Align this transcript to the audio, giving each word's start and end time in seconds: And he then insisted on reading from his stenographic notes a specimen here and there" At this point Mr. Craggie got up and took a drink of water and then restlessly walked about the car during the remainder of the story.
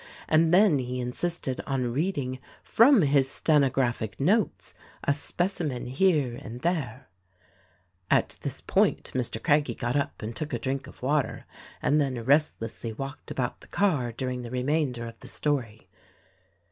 And 0.27 0.45
he 0.45 0.49
then 0.49 0.79
insisted 0.79 1.61
on 1.67 1.93
reading 1.93 2.39
from 2.63 3.03
his 3.03 3.29
stenographic 3.29 4.19
notes 4.19 4.73
a 5.03 5.13
specimen 5.13 5.85
here 5.85 6.35
and 6.41 6.61
there" 6.61 7.07
At 8.09 8.35
this 8.41 8.61
point 8.61 9.11
Mr. 9.13 9.39
Craggie 9.39 9.75
got 9.75 9.95
up 9.95 10.23
and 10.23 10.35
took 10.35 10.53
a 10.53 10.57
drink 10.57 10.87
of 10.87 11.03
water 11.03 11.45
and 11.83 12.01
then 12.01 12.25
restlessly 12.25 12.91
walked 12.93 13.29
about 13.29 13.61
the 13.61 13.67
car 13.67 14.11
during 14.11 14.41
the 14.41 14.49
remainder 14.49 15.05
of 15.05 15.19
the 15.19 15.27
story. 15.27 15.87